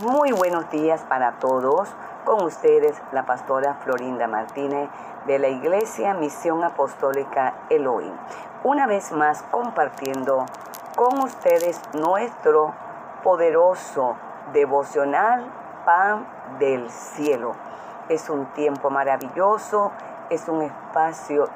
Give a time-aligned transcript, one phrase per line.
[0.00, 1.88] Muy buenos días para todos.
[2.24, 4.90] Con ustedes la pastora Florinda Martínez
[5.24, 8.12] de la Iglesia Misión Apostólica Elohim.
[8.64, 10.46] Una vez más compartiendo
[10.96, 12.74] con ustedes nuestro
[13.22, 14.16] poderoso
[14.52, 15.46] devocional
[15.84, 16.26] Pan
[16.58, 17.52] del Cielo.
[18.08, 19.92] Es un tiempo maravilloso,
[20.28, 20.83] es un espacio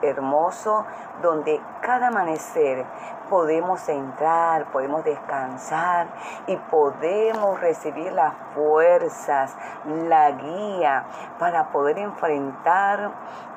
[0.02, 0.84] hermoso
[1.22, 2.84] donde cada amanecer
[3.28, 6.08] podemos entrar, podemos descansar
[6.46, 11.04] y podemos recibir las fuerzas, la guía
[11.38, 13.10] para poder enfrentar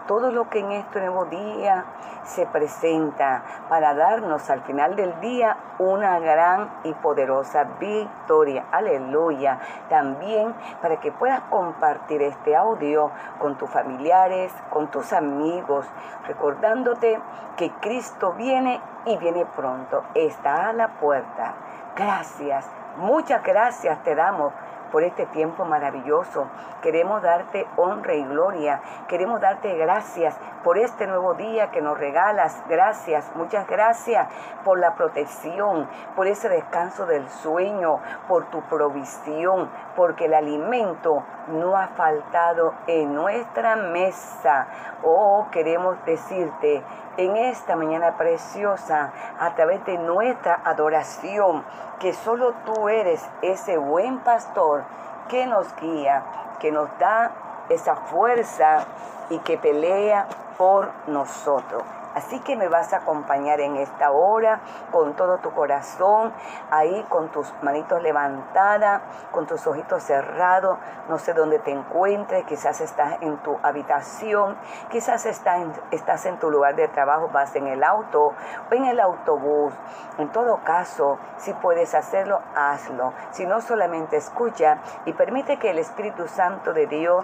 [0.08, 1.86] todo lo que en este nuevo día
[2.24, 8.66] se presenta para darnos al final del día una gran y poderosa victoria.
[8.72, 9.60] Aleluya.
[9.90, 15.71] También para que puedas compartir este audio con tus familiares, con tus amigos,
[16.28, 17.20] recordándote
[17.58, 20.04] que Cristo viene y viene pronto.
[20.14, 21.54] Está a la puerta.
[21.96, 22.70] Gracias.
[22.98, 24.54] Muchas gracias te damos
[24.92, 26.48] por este tiempo maravilloso.
[26.82, 28.82] Queremos darte honra y gloria.
[29.08, 32.62] Queremos darte gracias por este nuevo día que nos regalas.
[32.68, 34.28] Gracias, muchas gracias
[34.64, 41.76] por la protección, por ese descanso del sueño, por tu provisión, porque el alimento no
[41.76, 44.68] ha faltado en nuestra mesa.
[45.04, 46.84] Oh, queremos decirte
[47.18, 51.64] en esta mañana preciosa, a través de nuestra adoración,
[52.00, 54.84] que solo tú eres ese buen pastor
[55.28, 56.24] que nos guía,
[56.60, 57.32] que nos da
[57.74, 58.86] esa fuerza
[59.30, 60.28] y que pelea
[60.58, 61.84] por nosotros.
[62.14, 64.60] Así que me vas a acompañar en esta hora
[64.92, 66.34] con todo tu corazón,
[66.70, 70.78] ahí con tus manitos levantadas, con tus ojitos cerrados.
[71.08, 74.58] No sé dónde te encuentres, quizás estás en tu habitación,
[74.90, 78.34] quizás estás en, estás en tu lugar de trabajo, vas en el auto
[78.70, 79.74] o en el autobús.
[80.18, 83.14] En todo caso, si puedes hacerlo, hazlo.
[83.32, 87.24] Si no, solamente escucha y permite que el Espíritu Santo de Dios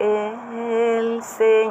[0.00, 1.70] El Señor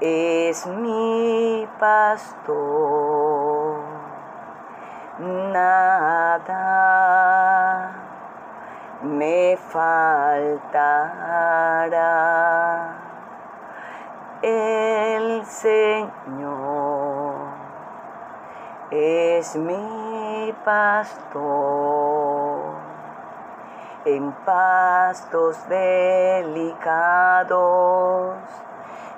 [0.00, 3.78] es mi pastor,
[5.20, 6.56] nada
[9.02, 11.04] me faltará.
[14.42, 17.36] El Señor
[18.90, 19.54] es
[20.52, 21.56] pastor
[24.06, 26.76] en pastos delicados.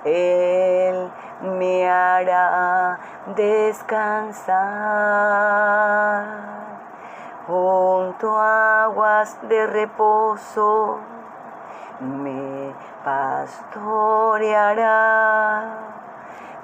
[0.05, 1.11] Él
[1.43, 2.99] me hará
[3.37, 4.59] descansar
[7.47, 10.99] junto a aguas de reposo.
[12.01, 12.73] Me
[13.05, 13.65] pastoreará,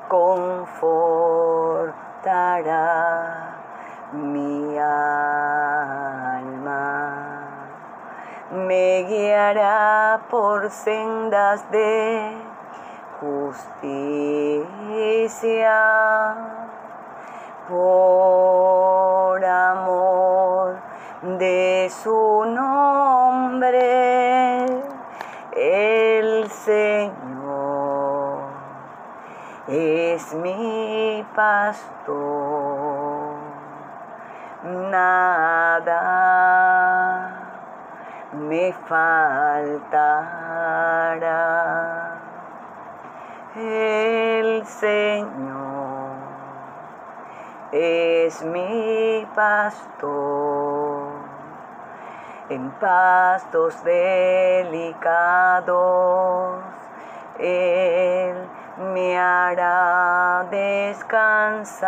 [0.08, 0.84] confortará
[4.14, 6.04] mi alma
[8.52, 12.36] me guiará por sendas de
[13.20, 13.86] justicia,
[17.69, 20.76] por amor
[21.22, 23.84] de su nombre,
[25.56, 27.24] el Señor
[29.66, 32.73] es mi pastor.
[34.64, 36.00] Nada
[38.32, 39.84] me faltará.
[43.54, 46.16] El Señor
[47.72, 51.12] es mi pastor
[52.48, 55.04] en pastos delicados.
[57.38, 58.48] Él
[58.94, 61.84] me hará descansar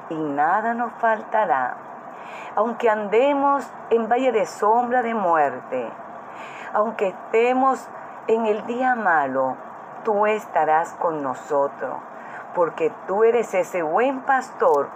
[0.10, 1.76] y nada nos faltará.
[2.56, 5.90] Aunque andemos en valle de sombra de muerte,
[6.74, 7.88] aunque estemos
[8.28, 9.58] en el día malo,
[10.04, 11.96] tú estarás con nosotros,
[12.54, 14.90] porque tú eres ese buen pastor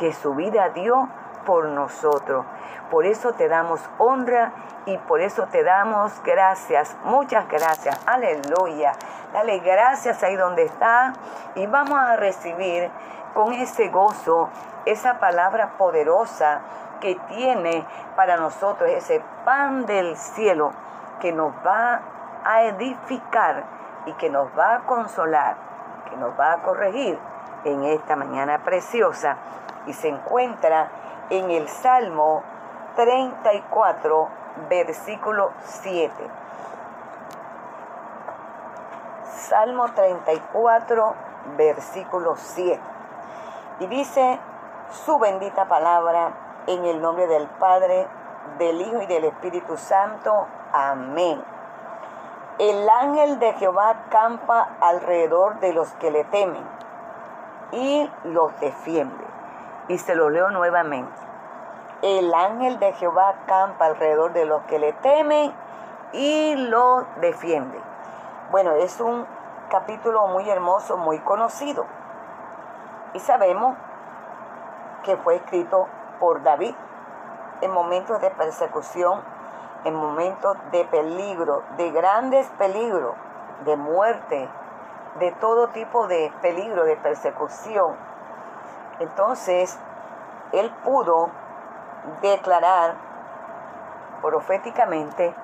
[0.00, 1.10] que su vida dio
[1.44, 2.46] por nosotros.
[2.90, 4.50] Por eso te damos honra
[4.86, 8.94] y por eso te damos gracias, muchas gracias, aleluya.
[9.34, 11.12] Dale gracias ahí donde está
[11.54, 12.90] y vamos a recibir
[13.34, 14.48] con ese gozo
[14.86, 16.62] esa palabra poderosa
[17.00, 17.86] que tiene
[18.16, 20.72] para nosotros, ese pan del cielo
[21.20, 22.00] que nos va
[22.44, 23.64] a edificar
[24.06, 25.56] y que nos va a consolar,
[26.08, 27.18] que nos va a corregir
[27.64, 29.36] en esta mañana preciosa
[29.86, 30.90] y se encuentra
[31.30, 32.42] en el Salmo
[32.96, 34.28] 34,
[34.68, 36.12] versículo 7.
[39.24, 41.14] Salmo 34,
[41.56, 42.80] versículo 7.
[43.80, 44.38] Y dice
[44.90, 46.32] su bendita palabra
[46.66, 48.06] en el nombre del Padre,
[48.58, 50.46] del Hijo y del Espíritu Santo.
[50.72, 51.42] Amén.
[52.58, 56.62] El ángel de Jehová campa alrededor de los que le temen
[57.72, 59.29] y los defiende.
[59.90, 61.20] Y se lo leo nuevamente.
[62.02, 65.52] El ángel de Jehová campa alrededor de los que le temen
[66.12, 67.76] y los defiende.
[68.52, 69.26] Bueno, es un
[69.68, 71.86] capítulo muy hermoso, muy conocido.
[73.14, 73.76] Y sabemos
[75.02, 75.88] que fue escrito
[76.20, 76.76] por David
[77.60, 79.20] en momentos de persecución,
[79.82, 83.16] en momentos de peligro, de grandes peligros,
[83.64, 84.48] de muerte,
[85.18, 87.96] de todo tipo de peligro, de persecución.
[89.00, 89.78] Entonces,
[90.52, 91.30] él pudo
[92.20, 92.94] declarar
[94.20, 95.34] proféticamente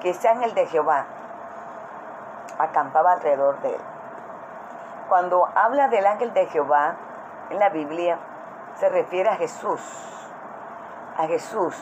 [0.00, 1.06] que ese ángel de Jehová
[2.58, 3.80] acampaba alrededor de él.
[5.08, 6.96] Cuando habla del ángel de Jehová
[7.50, 8.18] en la Biblia,
[8.76, 9.80] se refiere a Jesús.
[11.16, 11.74] A Jesús.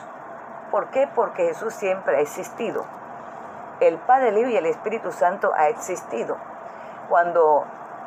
[0.69, 1.07] ¿Por qué?
[1.13, 2.85] Porque Jesús siempre ha existido.
[3.81, 6.37] El Padre, el Hijo y el Espíritu Santo ha existido.
[7.09, 7.65] Cuando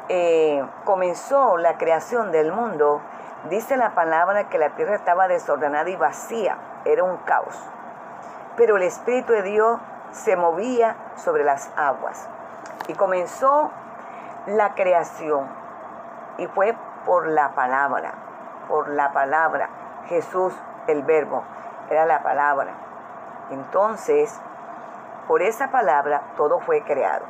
[0.08, 3.00] eh, comenzó la creación del mundo,
[3.48, 7.58] dice la palabra que la tierra estaba desordenada y vacía, era un caos.
[8.56, 9.80] Pero el Espíritu de Dios
[10.12, 12.28] se movía sobre las aguas.
[12.86, 13.70] Y comenzó
[14.46, 15.48] la creación.
[16.38, 18.12] Y fue por la palabra,
[18.68, 19.68] por la palabra.
[20.06, 20.54] Jesús,
[20.86, 21.42] el verbo,
[21.90, 22.72] era la palabra.
[23.50, 24.40] Entonces,
[25.26, 27.24] por esa palabra todo fue creado.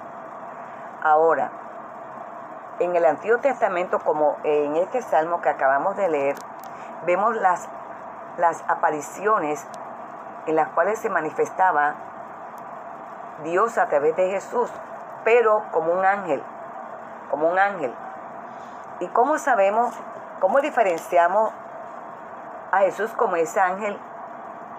[1.03, 1.50] Ahora,
[2.79, 6.37] en el Antiguo Testamento, como en este salmo que acabamos de leer,
[7.06, 7.69] vemos las,
[8.38, 9.65] las apariciones
[10.47, 11.94] en las cuales se manifestaba
[13.43, 14.71] Dios a través de Jesús,
[15.25, 16.43] pero como un ángel,
[17.31, 17.94] como un ángel.
[19.00, 19.94] ¿Y cómo sabemos,
[20.41, 21.53] cómo diferenciamos
[22.70, 23.99] a Jesús como ese ángel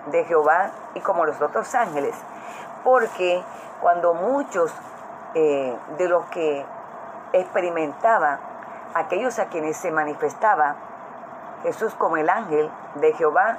[0.07, 2.15] de Jehová y como los otros ángeles?
[2.83, 3.43] Porque
[3.81, 4.73] cuando muchos
[5.33, 6.65] eh, de los que
[7.33, 8.39] experimentaba
[8.93, 10.75] aquellos a quienes se manifestaba
[11.63, 13.57] Jesús como el ángel de Jehová,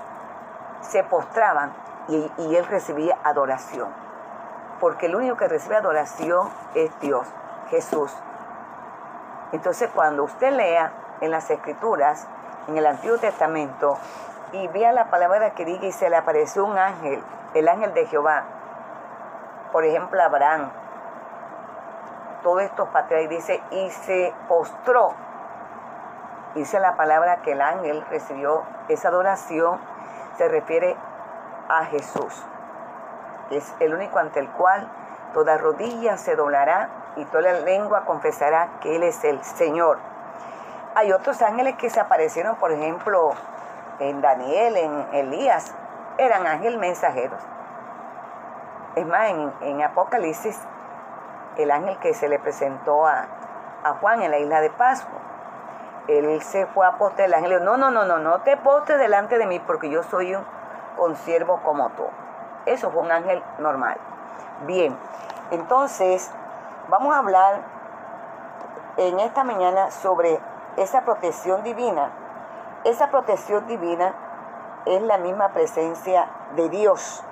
[0.80, 1.72] se postraban
[2.08, 3.88] y, y, él recibía adoración.
[4.80, 7.26] Porque el único que recibe adoración es Dios,
[7.68, 8.14] Jesús.
[9.52, 12.28] Entonces cuando usted lea en las escrituras,
[12.68, 13.98] en el Antiguo Testamento,
[14.52, 17.22] y vea la palabra que diga y se le apareció un ángel,
[17.54, 18.44] el ángel de Jehová,
[19.72, 20.70] por ejemplo Abraham,
[22.42, 25.14] todos estos patriarcas, dice, y se postró.
[26.54, 29.78] Dice la palabra que el ángel recibió esa adoración,
[30.36, 30.96] se refiere
[31.68, 32.46] a Jesús,
[33.50, 34.88] es el único ante el cual
[35.32, 39.98] toda rodilla se doblará y toda lengua confesará que Él es el Señor.
[40.94, 43.32] Hay otros ángeles que se aparecieron, por ejemplo,
[43.98, 45.74] en Daniel, en Elías,
[46.18, 47.40] eran ángeles mensajeros.
[48.94, 50.58] Es más, en, en Apocalipsis
[51.56, 53.26] el ángel que se le presentó a,
[54.00, 55.20] Juan en la isla de Pascua.
[56.08, 58.98] Él se fue a postar, el ángel dijo, no, no, no, no, no te postes
[58.98, 60.44] delante de mí porque yo soy un
[60.96, 62.04] consiervo como tú.
[62.64, 63.96] Eso fue un ángel normal.
[64.66, 64.96] Bien,
[65.52, 66.32] entonces
[66.88, 67.60] vamos a hablar
[68.96, 70.40] en esta mañana sobre
[70.76, 72.10] esa protección divina.
[72.82, 74.14] Esa protección divina
[74.84, 77.22] es la misma presencia de Dios.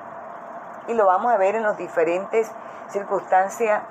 [0.86, 2.52] Y lo vamos a ver en las diferentes
[2.88, 3.82] circunstancias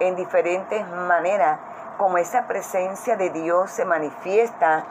[0.00, 1.58] en diferentes maneras
[1.98, 4.84] como esa presencia de Dios se manifiesta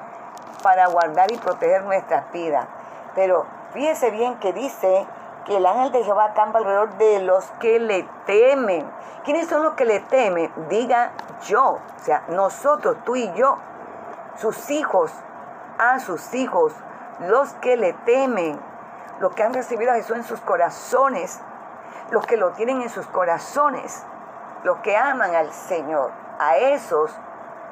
[0.63, 2.67] para guardar y proteger nuestras vidas.
[3.15, 5.05] Pero fíjese bien que dice
[5.45, 8.89] que el ángel de Jehová acampa alrededor de los que le temen.
[9.23, 10.51] ¿Quiénes son los que le temen?
[10.69, 11.11] Diga
[11.43, 13.57] yo, o sea, nosotros, tú y yo,
[14.37, 15.11] sus hijos,
[15.77, 16.73] a sus hijos,
[17.19, 18.59] los que le temen,
[19.19, 21.39] los que han recibido a Jesús en sus corazones,
[22.11, 24.05] los que lo tienen en sus corazones,
[24.63, 27.15] los que aman al Señor, a esos,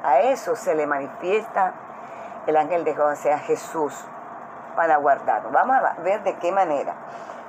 [0.02, 1.72] a esos se le manifiesta
[2.46, 3.94] el ángel de Jehová, sea Jesús,
[4.74, 5.52] para guardarnos.
[5.52, 6.94] Vamos a ver de qué manera.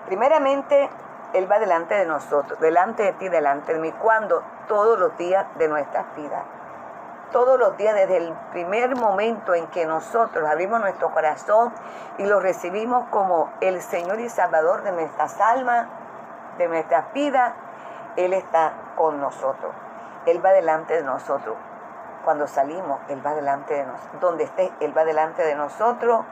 [0.05, 0.89] Primeramente,
[1.33, 5.45] Él va delante de nosotros, delante de ti, delante de mí, cuando todos los días
[5.55, 6.43] de nuestras vidas.
[7.31, 11.73] Todos los días, desde el primer momento en que nosotros abrimos nuestro corazón
[12.17, 15.87] y lo recibimos como el Señor y Salvador de nuestras almas,
[16.57, 17.53] de nuestras vidas,
[18.17, 19.73] Él está con nosotros.
[20.25, 21.55] Él va delante de nosotros.
[22.23, 24.21] Cuando salimos, Él va delante de nosotros.
[24.21, 26.23] Donde esté, Él va delante de nosotros,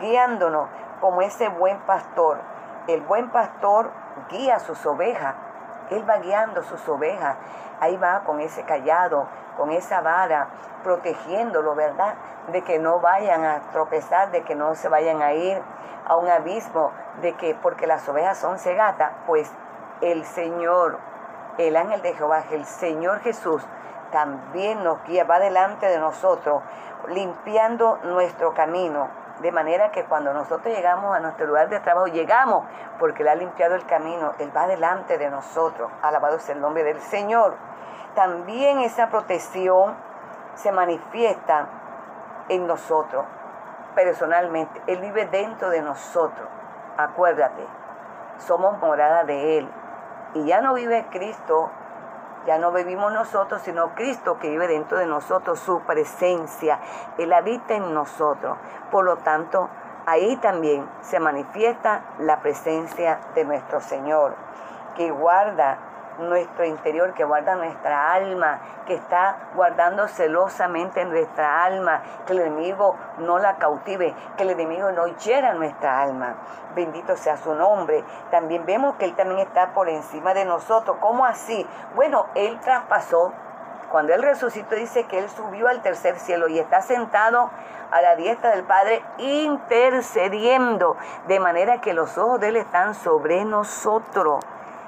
[0.00, 0.68] guiándonos
[1.00, 2.38] como ese buen pastor
[2.86, 3.90] el buen pastor
[4.30, 5.34] guía sus ovejas.
[5.90, 7.36] Él va guiando sus ovejas.
[7.80, 10.48] Ahí va con ese callado, con esa vara,
[10.82, 12.14] protegiéndolo, ¿verdad?
[12.48, 15.60] De que no vayan a tropezar, de que no se vayan a ir
[16.06, 19.50] a un abismo, de que porque las ovejas son cegatas, pues
[20.00, 20.98] el Señor,
[21.58, 23.62] el ángel de Jehová, el Señor Jesús,
[24.10, 26.62] también nos guía, va delante de nosotros,
[27.08, 29.08] limpiando nuestro camino
[29.40, 32.64] de manera que cuando nosotros llegamos a nuestro lugar de trabajo, llegamos
[32.98, 35.90] porque Él ha limpiado el camino, Él va delante de nosotros.
[36.02, 37.54] Alabado sea el nombre del Señor.
[38.14, 39.96] También esa protección
[40.54, 41.66] se manifiesta
[42.48, 43.24] en nosotros,
[43.96, 44.80] personalmente.
[44.86, 46.48] Él vive dentro de nosotros.
[46.96, 47.66] Acuérdate,
[48.38, 49.68] somos morada de Él.
[50.34, 51.70] Y ya no vive Cristo
[52.46, 56.78] ya no vivimos nosotros, sino Cristo que vive dentro de nosotros, su presencia.
[57.16, 58.58] Él habita en nosotros.
[58.90, 59.68] Por lo tanto,
[60.06, 64.34] ahí también se manifiesta la presencia de nuestro Señor,
[64.94, 65.78] que guarda
[66.18, 72.96] nuestro interior, que guarda nuestra alma, que está guardando celosamente nuestra alma, que el enemigo
[73.18, 76.34] no la cautive, que el enemigo no hiera nuestra alma.
[76.74, 78.04] Bendito sea su nombre.
[78.30, 80.96] También vemos que Él también está por encima de nosotros.
[81.00, 81.66] ¿Cómo así?
[81.94, 83.32] Bueno, Él traspasó.
[83.90, 87.50] Cuando Él resucitó dice que Él subió al tercer cielo y está sentado
[87.92, 90.96] a la diestra del Padre intercediendo,
[91.28, 94.44] de manera que los ojos de Él están sobre nosotros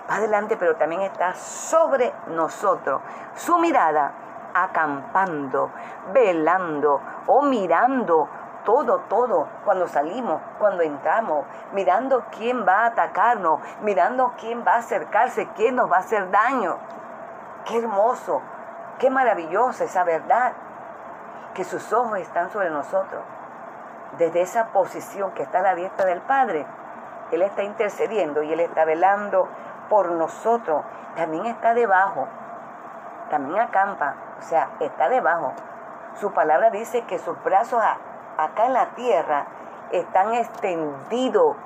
[0.08, 3.00] va adelante, pero también está sobre nosotros.
[3.34, 4.12] Su mirada
[4.54, 5.70] acampando,
[6.12, 8.28] velando o mirando
[8.66, 14.78] todo, todo, cuando salimos, cuando entramos, mirando quién va a atacarnos, mirando quién va a
[14.78, 16.76] acercarse, quién nos va a hacer daño.
[17.64, 18.42] Qué hermoso,
[18.98, 20.52] qué maravillosa esa verdad,
[21.54, 23.22] que sus ojos están sobre nosotros.
[24.18, 26.66] Desde esa posición que está a la diestra del Padre,
[27.30, 29.48] Él está intercediendo y Él está velando
[29.88, 30.82] por nosotros,
[31.14, 32.28] también está debajo,
[33.30, 35.52] también acampa, o sea, está debajo.
[36.20, 37.82] Su palabra dice que sus brazos
[38.38, 39.46] acá en la tierra
[39.92, 41.56] están extendidos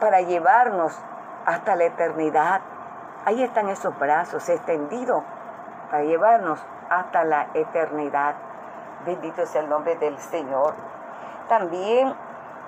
[0.00, 0.98] para llevarnos
[1.46, 2.60] hasta la eternidad.
[3.24, 5.22] Ahí están esos brazos extendidos
[5.90, 6.60] para llevarnos
[6.90, 8.34] hasta la eternidad.
[9.04, 10.74] Bendito sea el nombre del Señor.
[11.48, 12.14] También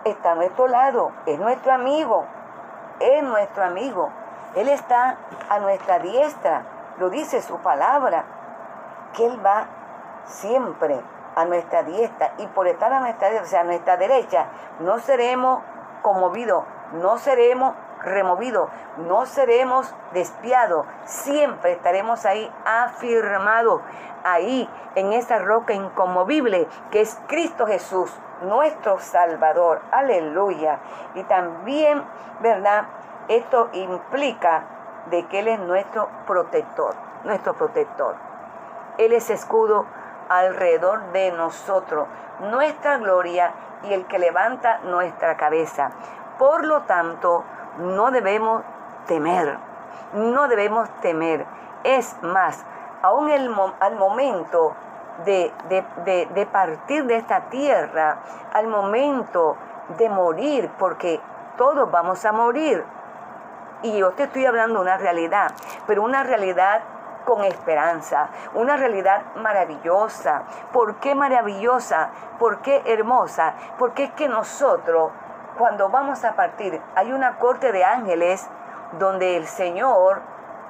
[0.04, 2.24] está a nuestro lado, es nuestro amigo,
[2.98, 4.10] es nuestro amigo.
[4.54, 5.16] Él está
[5.48, 6.62] a nuestra diestra,
[6.98, 8.24] lo dice su palabra,
[9.14, 9.66] que Él va
[10.24, 11.00] siempre
[11.36, 14.46] a nuestra diestra y por estar a nuestra, o sea, a nuestra derecha,
[14.80, 15.62] no seremos
[16.02, 23.82] conmovidos, no seremos removidos, no seremos despiados, siempre estaremos ahí afirmados,
[24.24, 30.78] ahí en esa roca inconmovible que es Cristo Jesús, nuestro Salvador, aleluya.
[31.14, 32.02] Y también,
[32.40, 32.86] ¿verdad?
[33.30, 34.64] Esto implica
[35.08, 38.16] de que Él es nuestro protector, nuestro protector.
[38.98, 39.86] Él es escudo
[40.28, 42.08] alrededor de nosotros,
[42.40, 43.52] nuestra gloria
[43.84, 45.92] y el que levanta nuestra cabeza.
[46.40, 47.44] Por lo tanto,
[47.78, 48.64] no debemos
[49.06, 49.58] temer,
[50.12, 51.46] no debemos temer.
[51.84, 52.66] Es más,
[53.00, 54.74] aún el, al momento
[55.24, 58.18] de, de partir de esta tierra,
[58.52, 59.56] al momento
[59.98, 61.20] de morir, porque
[61.56, 62.84] todos vamos a morir,
[63.82, 65.52] y yo te estoy hablando de una realidad,
[65.86, 66.82] pero una realidad
[67.24, 70.42] con esperanza, una realidad maravillosa.
[70.72, 72.10] ¿Por qué maravillosa?
[72.38, 73.54] ¿Por qué hermosa?
[73.78, 75.12] Porque es que nosotros,
[75.58, 78.48] cuando vamos a partir, hay una corte de ángeles
[78.98, 80.22] donde el Señor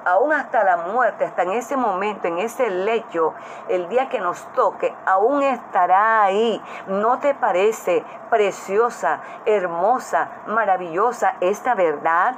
[0.05, 3.33] aún hasta la muerte, hasta en ese momento, en ese lecho,
[3.67, 6.61] el día que nos toque, aún estará ahí.
[6.87, 12.35] ¿No te parece preciosa, hermosa, maravillosa esta verdad?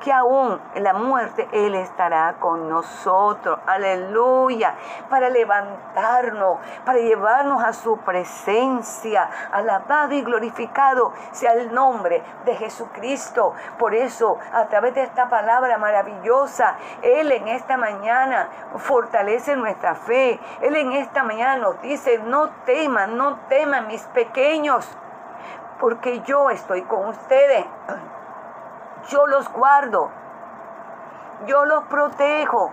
[0.00, 3.58] Que aún en la muerte Él estará con nosotros.
[3.66, 4.74] Aleluya.
[5.08, 9.28] Para levantarnos, para llevarnos a su presencia.
[9.52, 13.54] Alabado y glorificado sea el nombre de Jesucristo.
[13.78, 20.38] Por eso, a través de esta palabra maravillosa, Él en esta mañana fortalece nuestra fe.
[20.60, 24.88] Él en esta mañana nos dice, no teman, no teman mis pequeños,
[25.80, 27.66] porque yo estoy con ustedes
[29.08, 30.10] yo los guardo,
[31.46, 32.72] yo los protejo.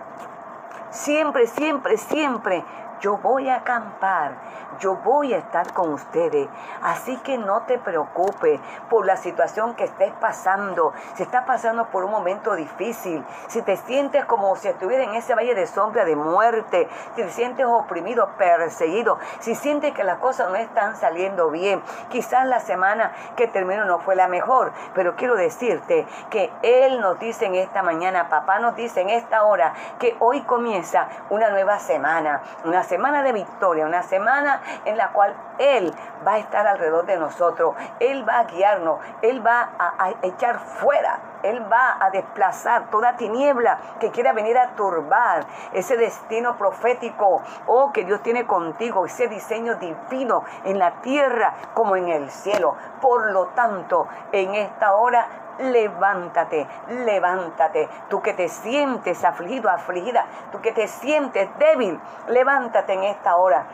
[0.90, 2.64] Siempre, siempre, siempre
[3.00, 4.32] yo voy a acampar,
[4.78, 6.48] yo voy a estar con ustedes.
[6.82, 10.92] Así que no te preocupes por la situación que estés pasando.
[11.14, 15.34] Si estás pasando por un momento difícil, si te sientes como si estuvieras en ese
[15.34, 20.48] valle de sombra de muerte, si te sientes oprimido, perseguido, si sientes que las cosas
[20.50, 25.36] no están saliendo bien, quizás la semana que terminó no fue la mejor, pero quiero
[25.36, 30.16] decirte que Él nos dice en esta mañana, papá nos dice en esta hora, que
[30.20, 35.92] hoy comienza una nueva semana, una semana de victoria, una semana en la cual Él
[36.26, 41.18] va a estar alrededor de nosotros, Él va a guiarnos, Él va a, echar fuera,
[41.42, 47.92] Él va a desplazar toda tiniebla que quiera venir a turbar ese destino profético, oh,
[47.92, 52.76] que Dios tiene contigo, ese diseño divino en la tierra como en el cielo.
[53.00, 55.26] Por lo tanto, en esta hora
[55.58, 56.66] levántate,
[57.04, 57.88] levántate.
[58.08, 63.64] Tú que te sientes afligido, afligida, tú que te sientes débil, levántate en esta hora.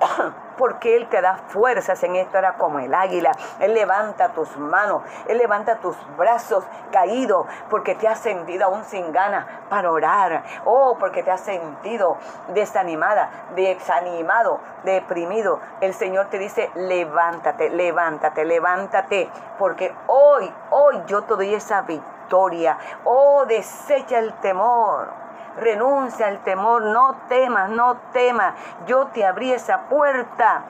[0.58, 3.32] porque Él te da fuerzas en esta hora como el águila.
[3.60, 9.12] Él levanta tus manos, Él levanta tus brazos caídos porque te has sentido aún sin
[9.12, 10.42] ganas para orar.
[10.64, 12.16] Oh, porque te has sentido
[12.48, 15.60] desanimada, desanimado, deprimido.
[15.80, 22.78] El Señor te dice, levántate, levántate, levántate, porque hoy, hoy yo te doy esa victoria.
[23.04, 28.54] Oh, desecha el temor renuncia al temor, no temas, no temas.
[28.86, 30.62] Yo te abrí esa puerta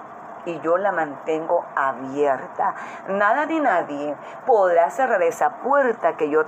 [0.44, 2.74] y yo la mantengo abierta.
[3.08, 4.16] Nada ni nadie
[4.46, 6.44] podrá cerrar esa puerta que yo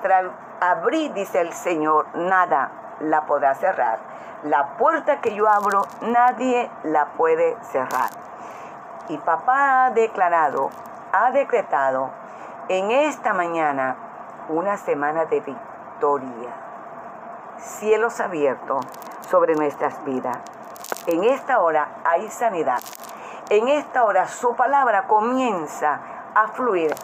[0.60, 2.06] abrí, dice el Señor.
[2.14, 3.98] Nada la podrá cerrar.
[4.44, 8.10] La puerta que yo abro, nadie la puede cerrar.
[9.08, 10.70] Y papá ha declarado,
[11.12, 12.10] ha decretado
[12.68, 13.96] en esta mañana
[14.48, 16.61] una semana de victoria
[17.62, 18.84] cielos abiertos
[19.28, 20.38] sobre nuestras vidas.
[21.06, 22.80] En esta hora hay sanidad.
[23.50, 26.00] En esta hora su palabra comienza
[26.34, 26.94] a fluir.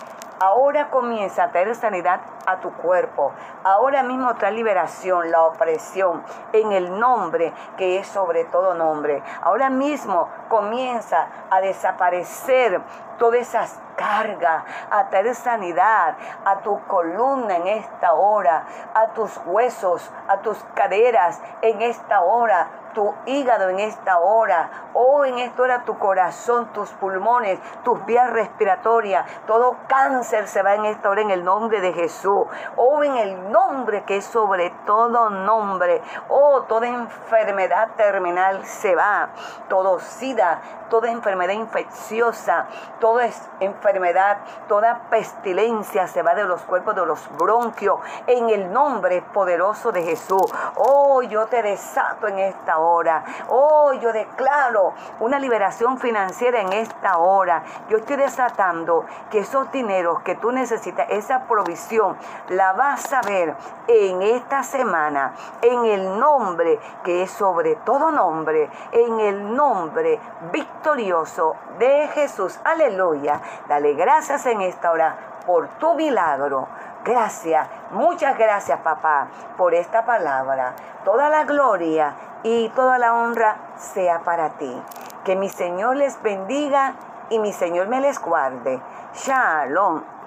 [0.40, 3.33] Ahora comienza a traer sanidad a tu cuerpo.
[3.63, 9.23] Ahora mismo trae liberación, la opresión, en el nombre que es sobre todo nombre.
[9.43, 12.81] Ahora mismo comienza a desaparecer
[13.19, 20.11] todas esas cargas, a traer sanidad a tu columna en esta hora, a tus huesos,
[20.29, 25.85] a tus caderas en esta hora, tu hígado en esta hora, o en esta hora
[25.85, 31.31] tu corazón, tus pulmones, tus vías respiratorias, todo cáncer se va en esta hora en
[31.31, 32.38] el nombre de Jesús,
[32.77, 39.31] o en el nombre que es sobre todo nombre, o toda enfermedad terminal se va,
[39.68, 42.66] todo sida, toda enfermedad infecciosa,
[43.01, 43.29] toda
[43.61, 49.92] enfermedad, toda pestilencia se va de los cuerpos, de los bronquios, en el nombre poderoso
[49.92, 50.42] de Jesús.
[50.77, 53.24] Oh, yo te desato en esta hora.
[53.48, 57.62] Oh, yo declaro una liberación financiera en esta hora.
[57.88, 62.16] Yo estoy desatando que esos dineros que tú necesitas, esa provisión,
[62.49, 63.55] la vas a ver
[63.87, 70.19] en esta semana, en el nombre que es sobre todo nombre, en el nombre
[70.53, 72.59] victorioso de Jesús.
[72.64, 73.41] Aleluya.
[73.69, 76.69] Dale gracias en esta hora por tu milagro.
[77.05, 80.75] Gracias, muchas gracias papá por esta palabra.
[81.05, 84.83] Toda la gloria y toda la honra sea para ti.
[85.25, 86.95] Que mi Señor les bendiga
[87.31, 88.81] y mi Señor me les guarde.
[89.14, 90.17] Shalom.